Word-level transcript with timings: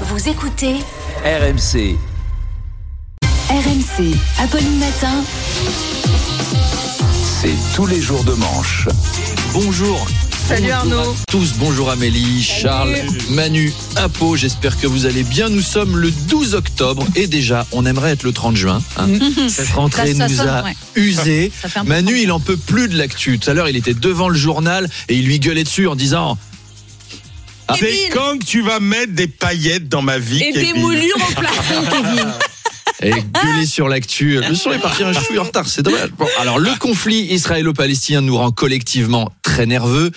Vous 0.00 0.28
écoutez 0.28 0.74
RMC. 1.24 1.96
RMC, 3.50 4.14
Apolline 4.40 4.78
Matin. 4.78 5.24
C'est 7.40 7.54
tous 7.74 7.86
les 7.86 8.00
jours 8.00 8.24
de 8.24 8.32
manche. 8.32 8.88
Bonjour. 9.52 10.06
Salut 10.48 10.62
Bonjour 10.62 10.74
Arnaud. 10.98 11.10
à 11.12 11.14
tous, 11.30 11.54
bonjour 11.58 11.90
Amélie, 11.90 12.42
Charles, 12.42 12.96
Manu, 13.30 13.72
Apo, 13.96 14.36
j'espère 14.36 14.78
que 14.78 14.86
vous 14.86 15.06
allez 15.06 15.22
bien. 15.22 15.48
Nous 15.48 15.62
sommes 15.62 15.96
le 15.96 16.10
12 16.10 16.54
octobre 16.54 17.06
et 17.16 17.26
déjà, 17.26 17.66
on 17.72 17.86
aimerait 17.86 18.10
être 18.12 18.24
le 18.24 18.32
30 18.32 18.54
juin. 18.56 18.82
hein. 18.98 19.06
Cette 19.48 19.70
rentrée 19.70 20.12
Ça, 20.12 20.18
ça 20.18 20.28
nous 20.28 20.36
sonne, 20.36 20.48
a 20.48 20.64
ouais. 20.64 20.76
usé. 20.96 21.50
Manu, 21.86 22.18
il 22.20 22.30
en 22.30 22.40
peut 22.40 22.58
plus 22.58 22.88
de 22.88 22.98
l'actu. 22.98 23.38
Tout 23.38 23.48
à 23.50 23.54
l'heure, 23.54 23.68
il 23.70 23.76
était 23.76 23.94
devant 23.94 24.28
le 24.28 24.36
journal 24.36 24.88
et 25.08 25.14
il 25.16 25.24
lui 25.24 25.38
gueulait 25.40 25.64
dessus 25.64 25.86
en 25.88 25.96
disant. 25.96 26.36
C'est 27.78 28.08
quand 28.12 28.38
que 28.38 28.44
tu 28.44 28.60
vas 28.62 28.80
mettre 28.80 29.12
des 29.12 29.26
paillettes 29.26 29.88
dans 29.88 30.02
ma 30.02 30.18
vie, 30.18 30.42
Et 30.42 30.52
des 30.52 30.74
moulures 30.74 31.16
au 31.16 31.40
plafond, 31.40 31.82
Kevin. 31.90 32.32
et 33.02 33.10
gueuler 33.22 33.66
sur 33.66 33.88
l'actu. 33.88 34.40
Le 34.40 34.54
son 34.54 34.72
est 34.72 34.78
parti 34.78 35.02
un 35.02 35.12
chouïa 35.12 35.40
en 35.40 35.44
retard, 35.44 35.66
c'est 35.66 35.82
dommage. 35.82 36.10
Bon, 36.18 36.26
alors 36.40 36.58
le 36.58 36.70
conflit 36.78 37.22
israélo-palestinien 37.32 38.20
nous 38.20 38.36
rend 38.36 38.50
collectivement 38.50 39.32
très 39.42 39.66
nerveux. 39.66 40.10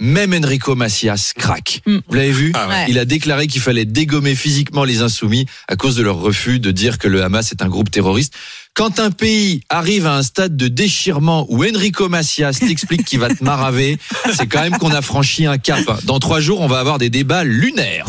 Même 0.00 0.32
Enrico 0.34 0.74
Macias 0.74 1.32
craque. 1.36 1.82
Mm. 1.86 1.98
Vous 2.08 2.14
l'avez 2.14 2.32
vu 2.32 2.52
Ah 2.54 2.68
ouais. 2.68 2.86
Il 2.88 2.98
a 2.98 3.04
déclaré 3.04 3.46
qu'il 3.46 3.60
fallait 3.60 3.84
dégommer 3.84 4.34
physiquement 4.34 4.84
les 4.84 5.02
insoumis 5.02 5.46
à 5.68 5.76
cause 5.76 5.94
de 5.94 6.02
leur 6.02 6.16
refus 6.16 6.58
de 6.58 6.70
dire 6.70 6.98
que 6.98 7.06
le 7.06 7.22
Hamas 7.22 7.52
est 7.52 7.62
un 7.62 7.68
groupe 7.68 7.90
terroriste. 7.90 8.34
Quand 8.74 8.98
un 8.98 9.10
pays 9.10 9.60
arrive 9.68 10.06
à 10.06 10.16
un 10.16 10.22
stade 10.22 10.56
de 10.56 10.68
déchirement 10.68 11.46
où 11.50 11.64
Enrico 11.64 12.08
Macias 12.08 12.54
t'explique 12.60 13.04
qu'il 13.04 13.18
va 13.18 13.28
te 13.28 13.44
maraver, 13.44 13.98
c'est 14.36 14.46
quand 14.46 14.62
même 14.62 14.78
qu'on 14.78 14.92
a 14.92 15.02
franchi 15.02 15.46
un 15.46 15.58
cap. 15.58 16.04
Dans 16.04 16.18
trois 16.18 16.40
jours, 16.40 16.60
on 16.60 16.66
va 16.66 16.78
avoir 16.78 16.98
des 16.98 17.10
débats 17.10 17.44
lunaires. 17.44 18.06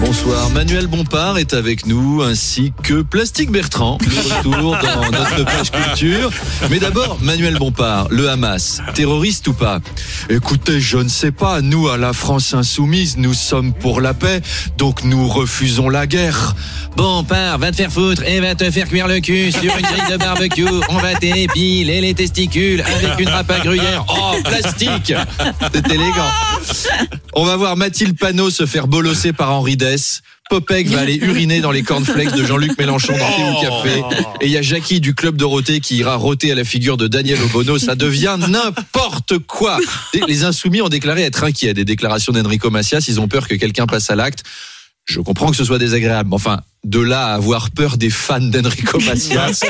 Bonsoir, 0.00 0.50
Manuel 0.50 0.86
Bompard 0.86 1.38
est 1.38 1.54
avec 1.54 1.86
nous, 1.86 2.22
ainsi 2.22 2.72
que 2.82 3.02
Plastique 3.02 3.50
Bertrand, 3.50 3.98
de 3.98 4.48
retour 4.48 4.76
dans 4.82 5.10
notre 5.10 5.44
page 5.44 5.70
culture. 5.70 6.30
Mais 6.70 6.78
d'abord, 6.78 7.18
Manuel 7.22 7.56
Bompard, 7.58 8.08
le 8.10 8.28
Hamas, 8.28 8.82
terroriste 8.94 9.48
ou 9.48 9.54
pas? 9.54 9.80
Écoutez, 10.28 10.80
je 10.80 10.98
ne 10.98 11.08
sais 11.08 11.30
pas, 11.32 11.60
nous, 11.60 11.88
à 11.88 11.96
la 11.96 12.12
France 12.12 12.54
insoumise, 12.54 13.16
nous 13.16 13.34
sommes 13.34 13.72
pour 13.72 14.00
la 14.00 14.14
paix, 14.14 14.40
donc 14.76 15.04
nous 15.04 15.28
refusons 15.28 15.88
la 15.88 16.06
guerre. 16.06 16.54
Bompard, 16.96 17.58
va 17.58 17.70
te 17.70 17.76
faire 17.76 17.92
foutre 17.92 18.22
et 18.24 18.40
va 18.40 18.54
te 18.54 18.70
faire 18.70 18.88
cuire 18.88 19.08
le 19.08 19.20
cul 19.20 19.52
sur 19.52 19.62
une 19.76 19.82
grille 19.82 20.10
de 20.10 20.16
barbecue. 20.16 20.66
On 20.90 20.98
va 20.98 21.14
t'épiler 21.14 22.00
les 22.00 22.14
testicules 22.14 22.82
avec 22.82 23.18
une 23.18 23.28
râpe 23.28 23.50
à 23.50 23.60
gruyère. 23.60 24.04
Oh, 24.08 24.36
plastique 24.44 25.12
C'est 25.72 25.88
élégant. 25.88 26.30
On 27.34 27.44
va 27.44 27.56
voir 27.56 27.76
Mathilde 27.76 28.18
Panot 28.18 28.50
se 28.50 28.66
faire 28.66 28.86
bolosser 28.86 29.32
par 29.32 29.50
Henri 29.52 29.76
Dess. 29.76 30.22
Popek 30.50 30.88
va 30.88 31.00
aller 31.00 31.16
uriner 31.16 31.60
dans 31.60 31.70
les 31.70 31.82
cornflakes 31.82 32.34
de 32.34 32.44
Jean-Luc 32.44 32.78
Mélenchon 32.78 33.14
dans 33.16 33.18
Thé 33.18 33.42
ou 33.42 33.62
Café. 33.62 34.02
Et 34.42 34.46
il 34.46 34.52
y 34.52 34.58
a 34.58 34.62
Jackie 34.62 35.00
du 35.00 35.14
Club 35.14 35.36
Dorothée 35.36 35.80
qui 35.80 35.96
ira 35.96 36.16
roter 36.16 36.52
à 36.52 36.54
la 36.54 36.64
figure 36.64 36.96
de 36.96 37.08
Daniel 37.08 37.40
Obono. 37.42 37.78
Ça 37.78 37.94
devient 37.94 38.36
n'importe 38.38 39.38
quoi. 39.38 39.78
Les 40.28 40.44
insoumis 40.44 40.82
ont 40.82 40.88
déclaré 40.88 41.22
être 41.22 41.44
inquiets 41.44 41.72
des 41.72 41.84
déclarations 41.84 42.32
d'Enrico 42.32 42.70
Macias. 42.70 43.06
Ils 43.08 43.20
ont 43.20 43.28
peur 43.28 43.48
que 43.48 43.54
quelqu'un 43.54 43.86
passe 43.86 44.10
à 44.10 44.16
l'acte. 44.16 44.44
Je 45.04 45.20
comprends 45.20 45.50
que 45.50 45.56
ce 45.56 45.64
soit 45.64 45.78
désagréable. 45.78 46.30
mais 46.30 46.36
Enfin, 46.36 46.60
de 46.84 47.00
là 47.00 47.26
à 47.28 47.34
avoir 47.34 47.70
peur 47.70 47.96
des 47.96 48.10
fans 48.10 48.40
d'Enrico 48.40 48.98
Macias. 49.00 49.60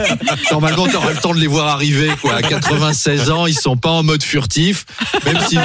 Normalement, 0.50 0.86
tu 0.86 0.96
auras 0.96 1.12
le 1.12 1.18
temps 1.20 1.34
de 1.34 1.40
les 1.40 1.46
voir 1.46 1.68
arriver, 1.68 2.10
quoi. 2.20 2.34
À 2.34 2.42
96 2.42 3.30
ans, 3.30 3.46
ils 3.46 3.58
sont 3.58 3.76
pas 3.76 3.90
en 3.90 4.02
mode 4.02 4.22
furtif. 4.22 4.84
Même 5.24 5.38
si, 5.48 5.58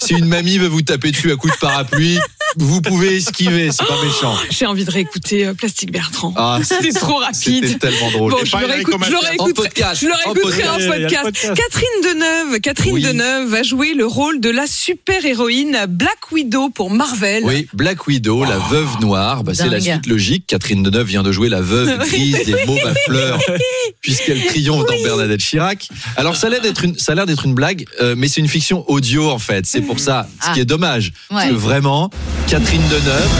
si 0.00 0.14
une 0.14 0.26
mamie 0.26 0.58
veut 0.58 0.68
vous 0.68 0.82
taper 0.82 1.10
dessus 1.10 1.32
à 1.32 1.36
coups 1.36 1.54
de 1.54 1.58
parapluie, 1.58 2.18
vous 2.56 2.80
pouvez 2.82 3.16
esquiver, 3.16 3.70
c'est 3.70 3.86
pas 3.86 3.94
méchant. 4.04 4.34
J'ai 4.50 4.66
envie 4.66 4.84
de 4.84 4.90
réécouter 4.90 5.46
euh, 5.46 5.54
Plastique 5.54 5.92
Bertrand. 5.92 6.32
Ah, 6.36 6.58
C'était 6.64 6.92
trop 6.92 7.20
C'était 7.32 7.50
rapide. 7.66 7.78
tellement 7.78 8.10
drôle. 8.10 8.32
Bon, 8.32 8.38
je 8.44 8.50
pas 8.50 8.60
le 8.60 8.66
Enrico 8.72 8.92
réécoute- 8.92 9.04
je 9.06 9.10
le 9.10 9.16
Macias. 9.16 9.28
En 9.38 9.44
réécouterai, 9.44 9.68
podcast. 9.68 10.00
je 10.00 10.06
le 10.06 10.12
En 10.12 10.32
réécouterai 10.32 10.68
en 10.68 10.90
podcast. 10.90 11.52
Catherine 11.54 12.02
Deneuve, 12.14 12.60
Catherine 12.60 12.94
Oui. 12.94 13.02
Deneuve 13.02 13.48
va 13.48 13.62
jouer 13.62 13.94
le 13.94 14.06
rôle 14.06 14.40
de 14.40 14.50
la 14.50 14.66
super-héroïne 14.66 15.78
Black 15.88 16.32
Widow 16.32 16.70
pour 16.70 16.90
Marvel. 16.90 17.44
Oui, 17.44 17.68
Black 17.72 18.06
Widow, 18.06 18.44
la 18.44 18.58
veuve 18.58 19.00
noire, 19.00 19.44
bah, 19.44 19.52
c'est 19.54 19.68
la 19.68 19.80
suite 19.80 20.06
logique. 20.06 20.44
Catherine 20.46 20.82
Deneuve 20.82 21.06
vient 21.06 21.22
de 21.22 21.32
jouer 21.32 21.48
la 21.48 21.60
veuve 21.60 21.98
grise 22.08 22.44
des 22.44 22.64
mauves 22.66 22.86
à 22.86 22.94
fleurs, 23.06 23.38
puisqu'elle 24.00 24.44
triomphe 24.46 24.86
dans 24.86 25.02
Bernadette 25.02 25.40
Chirac. 25.40 25.88
Alors 26.16 26.36
ça 26.36 26.46
a 26.48 26.50
l'air 26.50 26.60
d'être 26.60 26.84
une, 26.84 26.98
ça 26.98 27.12
a 27.12 27.14
l'air 27.14 27.26
d'être 27.26 27.46
une 27.46 27.54
blague, 27.54 27.84
euh, 28.00 28.14
mais 28.16 28.28
c'est 28.28 28.40
une 28.40 28.48
fiction 28.48 28.84
audio 28.90 29.30
en 29.30 29.38
fait. 29.38 29.66
C'est 29.66 29.80
pour 29.82 30.00
ça, 30.00 30.28
ce 30.44 30.52
qui 30.54 30.60
est 30.60 30.64
dommage, 30.64 31.12
parce 31.28 31.46
que 31.48 31.54
vraiment, 31.54 32.10
Catherine 32.46 32.82
Deneuve, 32.88 33.30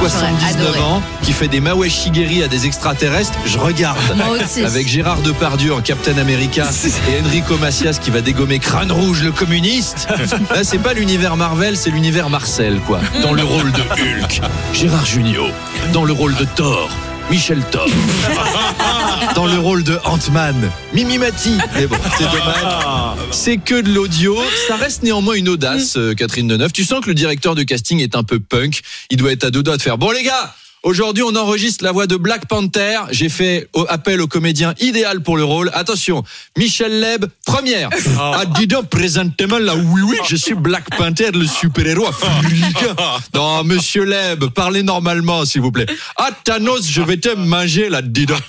79 0.00 0.56
adoré. 0.60 0.80
ans, 0.80 1.02
qui 1.22 1.32
fait 1.32 1.48
des 1.48 1.60
mawashigeri 1.60 2.42
à 2.42 2.48
des 2.48 2.66
extraterrestres, 2.66 3.38
je 3.44 3.58
regarde. 3.58 3.98
Moi 4.16 4.38
aussi. 4.42 4.64
Avec 4.64 4.88
Gérard 4.88 5.20
Depardieu 5.20 5.74
en 5.74 5.80
Captain 5.80 6.16
America 6.18 6.68
et 7.08 7.20
Enrico 7.26 7.56
Macias 7.58 7.98
qui 8.00 8.10
va 8.10 8.20
dégommer 8.20 8.58
Crâne 8.58 8.90
Rouge 8.92 9.22
le 9.22 9.32
communiste. 9.32 10.08
Là, 10.54 10.64
c'est 10.64 10.78
pas 10.78 10.94
l'univers 10.94 11.36
Marvel, 11.36 11.76
c'est 11.76 11.90
l'univers 11.90 12.30
Marcel, 12.30 12.80
quoi. 12.80 13.00
Dans 13.22 13.32
le 13.32 13.44
rôle 13.44 13.70
de 13.72 13.80
Hulk, 13.80 14.40
Gérard 14.72 15.06
Junior. 15.06 15.48
Dans 15.92 16.04
le 16.04 16.12
rôle 16.12 16.34
de 16.36 16.44
Thor, 16.44 16.88
Michel 17.30 17.62
Thor. 17.70 17.86
Dans 19.34 19.46
le 19.46 19.58
rôle 19.58 19.82
de 19.82 19.98
Ant-Man, 20.04 20.70
Mimi 20.92 21.18
Mati. 21.18 21.58
Mais 21.74 21.86
bon, 21.86 21.96
c'est 22.18 22.24
dommage. 22.24 23.18
C'est 23.30 23.56
que 23.56 23.80
de 23.80 23.92
l'audio. 23.92 24.36
Ça 24.68 24.76
reste 24.76 25.02
néanmoins 25.02 25.34
une 25.34 25.48
audace, 25.48 25.96
euh, 25.96 26.14
Catherine 26.14 26.46
Deneuve. 26.46 26.72
Tu 26.72 26.84
sens 26.84 27.00
que 27.00 27.08
le 27.08 27.14
directeur 27.14 27.54
de 27.54 27.62
casting 27.62 28.00
est 28.00 28.14
un 28.16 28.22
peu 28.22 28.38
punk. 28.40 28.80
Il 29.10 29.16
doit 29.16 29.32
être 29.32 29.44
à 29.44 29.50
deux 29.50 29.62
doigts 29.62 29.76
de 29.76 29.82
faire. 29.82 29.98
Bon, 29.98 30.10
les 30.10 30.22
gars! 30.22 30.54
Aujourd'hui, 30.84 31.22
on 31.22 31.34
enregistre 31.34 31.82
la 31.82 31.92
voix 31.92 32.06
de 32.06 32.16
Black 32.16 32.46
Panther. 32.46 32.98
J'ai 33.10 33.30
fait 33.30 33.68
appel 33.88 34.20
au 34.20 34.26
comédien 34.26 34.74
idéal 34.80 35.22
pour 35.22 35.38
le 35.38 35.42
rôle. 35.44 35.70
Attention, 35.72 36.22
Michel 36.58 37.00
Leb, 37.00 37.24
première. 37.46 37.88
Ah, 38.18 38.44
dis 38.54 38.66
donc, 38.66 38.90
présentement, 38.90 39.58
là, 39.58 39.74
oui, 39.76 40.02
oui, 40.02 40.18
je 40.28 40.36
suis 40.36 40.52
Black 40.54 40.84
Panther, 40.96 41.30
le 41.32 41.46
super-héros 41.46 42.06
africain. 42.06 42.94
Non, 43.34 43.64
monsieur 43.64 44.04
Leb, 44.04 44.44
parlez 44.50 44.82
normalement, 44.82 45.46
s'il 45.46 45.62
vous 45.62 45.72
plaît. 45.72 45.86
Ah, 46.18 46.28
Thanos, 46.44 46.86
je 46.86 47.00
vais 47.00 47.16
te 47.16 47.34
manger, 47.34 47.88
là, 47.88 48.02
dis 48.02 48.26
donc. 48.26 48.42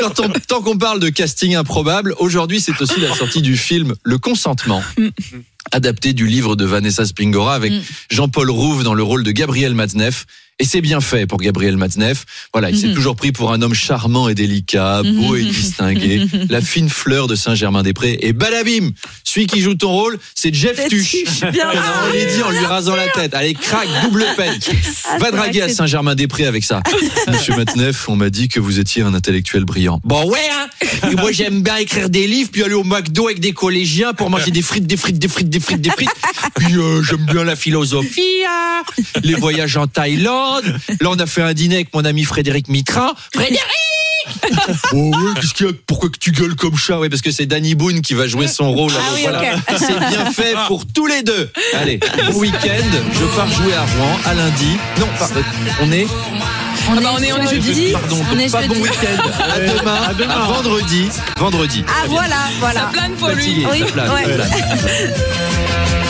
Quand 0.00 0.20
on- 0.20 0.28
tant 0.46 0.60
qu'on 0.60 0.76
parle 0.76 1.00
de 1.00 1.08
casting 1.08 1.54
improbable, 1.54 2.14
aujourd'hui, 2.18 2.60
c'est 2.60 2.78
aussi 2.82 3.00
la 3.00 3.14
sortie 3.14 3.40
du 3.40 3.56
film 3.56 3.94
Le 4.02 4.18
Consentement 4.18 4.82
adapté 5.72 6.12
du 6.12 6.26
livre 6.26 6.56
de 6.56 6.64
Vanessa 6.64 7.06
Springora 7.06 7.54
avec 7.54 7.72
Jean-Paul 8.10 8.50
Rouve 8.50 8.82
dans 8.82 8.94
le 8.94 9.02
rôle 9.02 9.22
de 9.22 9.30
Gabriel 9.30 9.74
Matzneff. 9.74 10.26
Et 10.60 10.64
c'est 10.64 10.82
bien 10.82 11.00
fait 11.00 11.26
pour 11.26 11.38
Gabriel 11.38 11.78
Matzneff. 11.78 12.26
Voilà, 12.52 12.68
il 12.68 12.78
s'est 12.78 12.92
toujours 12.92 13.16
pris 13.16 13.32
pour 13.32 13.50
un 13.50 13.62
homme 13.62 13.72
charmant 13.72 14.28
et 14.28 14.34
délicat, 14.34 15.02
beau 15.02 15.34
et 15.34 15.42
distingué, 15.42 16.26
la 16.50 16.60
fine 16.60 16.90
fleur 16.90 17.28
de 17.28 17.34
Saint-Germain-des-Prés. 17.34 18.18
Et 18.20 18.34
balabim, 18.34 18.90
celui 19.24 19.46
qui 19.46 19.62
joue 19.62 19.74
ton 19.74 19.90
rôle, 19.90 20.18
c'est 20.34 20.52
Jeff 20.52 20.86
Tuch. 20.88 21.16
Bien 21.50 21.70
On 22.04 22.12
l'a 22.12 22.24
dit 22.26 22.42
en 22.42 22.50
lui 22.50 22.66
rasant 22.66 22.94
la 22.94 23.08
tête. 23.08 23.32
Allez, 23.32 23.54
crac, 23.54 23.88
double 24.02 24.26
peine. 24.36 24.58
Va 25.18 25.30
draguer 25.30 25.62
à 25.62 25.70
Saint-Germain-des-Prés 25.70 26.44
avec 26.44 26.62
ça. 26.62 26.82
Monsieur 27.26 27.56
Matzneff, 27.56 28.06
on 28.10 28.16
m'a 28.16 28.28
dit 28.28 28.48
que 28.48 28.60
vous 28.60 28.78
étiez 28.80 29.02
un 29.02 29.14
intellectuel 29.14 29.64
brillant. 29.64 30.02
Bon, 30.04 30.28
ouais, 30.28 30.38
hein. 30.52 31.08
Et 31.10 31.14
moi, 31.14 31.32
j'aime 31.32 31.62
bien 31.62 31.76
écrire 31.76 32.10
des 32.10 32.26
livres, 32.26 32.50
puis 32.52 32.62
aller 32.62 32.74
au 32.74 32.84
McDo 32.84 33.28
avec 33.28 33.40
des 33.40 33.52
collégiens 33.52 34.12
pour 34.12 34.28
manger 34.28 34.50
des 34.50 34.62
frites, 34.62 34.86
des 34.86 34.98
frites, 34.98 35.18
des 35.18 35.28
frites, 35.28 35.48
des 35.48 35.60
frites, 35.60 35.80
des 35.80 35.90
frites. 35.90 36.10
Puis 36.56 36.76
euh, 36.76 37.02
j'aime 37.02 37.24
bien 37.24 37.44
la 37.44 37.56
philosophie, 37.56 38.44
hein. 38.46 38.82
les 39.22 39.34
voyages 39.34 39.78
en 39.78 39.86
Thaïlande. 39.86 40.49
Là, 41.00 41.08
on 41.10 41.18
a 41.18 41.26
fait 41.26 41.42
un 41.42 41.52
dîner 41.54 41.76
avec 41.76 41.94
mon 41.94 42.04
ami 42.04 42.24
Frédéric 42.24 42.68
Mitran. 42.68 43.12
Frédéric 43.34 43.60
Oh 44.92 44.96
ouais, 44.96 45.40
qu'est-ce 45.40 45.54
qu'il 45.54 45.66
y 45.66 45.70
a 45.70 45.72
Pourquoi 45.86 46.10
que 46.10 46.18
tu 46.18 46.30
gueules 46.32 46.54
comme 46.54 46.76
chat 46.76 46.98
Ouais, 46.98 47.08
parce 47.08 47.22
que 47.22 47.30
c'est 47.30 47.46
Danny 47.46 47.74
Boone 47.74 48.02
qui 48.02 48.12
va 48.14 48.26
jouer 48.28 48.48
son 48.48 48.70
rôle. 48.70 48.92
Oui, 49.14 49.22
voilà. 49.22 49.54
ok. 49.54 49.74
C'est 49.78 49.98
bien 49.98 50.30
fait 50.30 50.54
pour 50.66 50.84
tous 50.86 51.06
les 51.06 51.22
deux. 51.22 51.50
Allez, 51.74 51.98
bon 52.30 52.38
week-end. 52.38 52.84
Je 53.12 53.24
pars 53.36 53.50
jouer 53.50 53.74
à 53.74 53.80
Rouen 53.80 54.18
à 54.26 54.34
lundi. 54.34 54.76
Non, 54.98 55.06
pardon, 55.18 55.40
on 55.82 55.90
est. 55.92 56.06
Ah 56.92 57.00
bah, 57.02 57.12
on 57.16 57.22
est, 57.22 57.32
on 57.32 57.42
est 57.42 57.62
jeudi. 57.62 57.92
Pardon, 57.92 58.16
On 58.30 58.34
donc 58.34 58.44
est 58.44 58.50
pas 58.52 58.62
bon 58.66 58.74
jeudi. 58.74 58.82
week-end. 58.82 59.22
À 59.54 59.58
demain, 60.14 60.30
à, 60.30 60.38
vendredi. 60.46 61.04
Vendredi. 61.38 61.84
Ah 61.88 62.06
voilà, 62.06 62.36
voilà. 62.58 62.80
Ça 62.80 62.88
plane 62.92 63.12
pour 63.12 63.28
lui. 63.28 63.36
Fatigué, 63.64 63.66
Oui, 63.72 63.78
ça 63.80 63.86
plane, 63.92 64.10
ouais. 64.10 64.24
ça 64.24 64.44
plane. 64.44 65.14